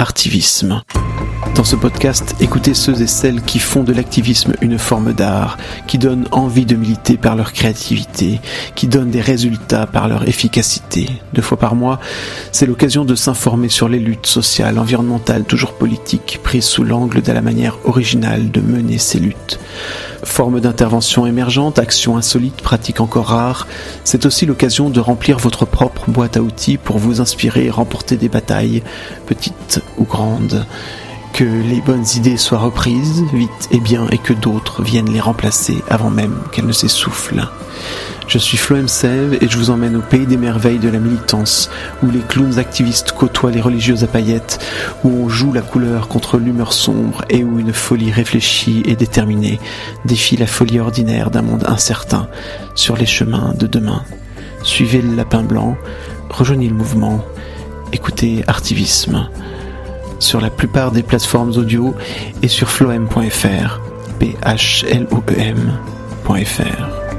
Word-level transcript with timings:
à 0.00 0.09
dans 1.54 1.64
ce 1.64 1.76
podcast, 1.76 2.34
écoutez 2.40 2.74
ceux 2.74 3.00
et 3.00 3.06
celles 3.06 3.40
qui 3.40 3.58
font 3.58 3.84
de 3.84 3.92
l'activisme 3.94 4.52
une 4.60 4.78
forme 4.78 5.14
d'art, 5.14 5.56
qui 5.86 5.96
donnent 5.96 6.26
envie 6.30 6.66
de 6.66 6.76
militer 6.76 7.16
par 7.16 7.36
leur 7.36 7.54
créativité, 7.54 8.38
qui 8.74 8.86
donnent 8.86 9.10
des 9.10 9.22
résultats 9.22 9.86
par 9.86 10.08
leur 10.08 10.28
efficacité. 10.28 11.08
Deux 11.32 11.40
fois 11.40 11.58
par 11.58 11.74
mois, 11.74 12.00
c'est 12.52 12.66
l'occasion 12.66 13.06
de 13.06 13.14
s'informer 13.14 13.70
sur 13.70 13.88
les 13.88 13.98
luttes 13.98 14.26
sociales, 14.26 14.78
environnementales, 14.78 15.44
toujours 15.44 15.72
politiques, 15.72 16.40
prises 16.42 16.64
sous 16.64 16.84
l'angle 16.84 17.22
de 17.22 17.32
la 17.32 17.40
manière 17.40 17.78
originale 17.84 18.50
de 18.50 18.60
mener 18.60 18.98
ces 18.98 19.20
luttes. 19.20 19.58
Forme 20.22 20.60
d'intervention 20.60 21.26
émergente, 21.26 21.78
action 21.78 22.18
insolite, 22.18 22.60
pratique 22.60 23.00
encore 23.00 23.28
rare, 23.28 23.66
c'est 24.04 24.26
aussi 24.26 24.44
l'occasion 24.44 24.90
de 24.90 25.00
remplir 25.00 25.38
votre 25.38 25.64
propre 25.64 26.10
boîte 26.10 26.36
à 26.36 26.42
outils 26.42 26.76
pour 26.76 26.98
vous 26.98 27.22
inspirer 27.22 27.66
et 27.66 27.70
remporter 27.70 28.16
des 28.16 28.28
batailles, 28.28 28.82
petites 29.26 29.80
ou 29.96 30.04
grandes 30.10 30.66
que 31.32 31.44
les 31.44 31.80
bonnes 31.80 32.04
idées 32.16 32.36
soient 32.36 32.58
reprises 32.58 33.24
vite 33.32 33.68
et 33.70 33.80
bien 33.80 34.06
et 34.10 34.18
que 34.18 34.32
d'autres 34.32 34.82
viennent 34.82 35.10
les 35.10 35.20
remplacer 35.20 35.82
avant 35.88 36.10
même 36.10 36.36
qu'elles 36.52 36.66
ne 36.66 36.72
s'essoufflent. 36.72 37.48
Je 38.26 38.38
suis 38.38 38.58
Flo 38.58 38.86
Sev 38.86 39.38
et 39.40 39.48
je 39.48 39.56
vous 39.56 39.70
emmène 39.70 39.96
au 39.96 40.02
pays 40.02 40.26
des 40.26 40.36
merveilles 40.36 40.78
de 40.78 40.88
la 40.88 40.98
militance, 40.98 41.68
où 42.02 42.10
les 42.10 42.20
clowns 42.20 42.58
activistes 42.58 43.12
côtoient 43.12 43.50
les 43.50 43.60
religieuses 43.60 44.04
à 44.04 44.06
paillettes, 44.06 44.64
où 45.02 45.08
on 45.08 45.28
joue 45.28 45.52
la 45.52 45.62
couleur 45.62 46.06
contre 46.06 46.38
l'humeur 46.38 46.72
sombre 46.72 47.24
et 47.28 47.42
où 47.42 47.58
une 47.58 47.72
folie 47.72 48.12
réfléchie 48.12 48.82
et 48.86 48.94
déterminée 48.94 49.58
défie 50.04 50.36
la 50.36 50.46
folie 50.46 50.78
ordinaire 50.78 51.30
d'un 51.30 51.42
monde 51.42 51.64
incertain 51.66 52.28
sur 52.74 52.96
les 52.96 53.06
chemins 53.06 53.52
de 53.58 53.66
demain. 53.66 54.04
Suivez 54.62 55.02
le 55.02 55.16
lapin 55.16 55.42
blanc, 55.42 55.76
rejoignez 56.28 56.68
le 56.68 56.74
mouvement, 56.74 57.24
écoutez 57.92 58.44
Artivisme 58.46 59.28
sur 60.20 60.40
la 60.40 60.50
plupart 60.50 60.92
des 60.92 61.02
plateformes 61.02 61.50
audio 61.56 61.94
et 62.42 62.48
sur 62.48 62.70
floem.fr. 62.70 63.80
p 64.18 64.36
h 64.44 64.86
l 64.86 65.08
o 65.10 65.22
e 65.26 65.40
m.fr. 65.40 67.09